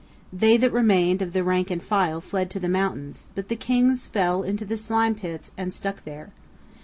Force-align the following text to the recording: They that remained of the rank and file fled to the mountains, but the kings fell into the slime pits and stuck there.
They 0.33 0.57
that 0.57 0.73
remained 0.73 1.21
of 1.21 1.31
the 1.31 1.43
rank 1.43 1.69
and 1.69 1.79
file 1.79 2.21
fled 2.21 2.49
to 2.49 2.59
the 2.59 2.67
mountains, 2.67 3.27
but 3.35 3.49
the 3.49 3.55
kings 3.55 4.07
fell 4.07 4.41
into 4.41 4.65
the 4.65 4.75
slime 4.75 5.13
pits 5.13 5.51
and 5.59 5.71
stuck 5.71 6.05
there. 6.05 6.31